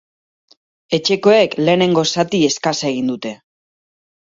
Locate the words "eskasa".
2.51-2.95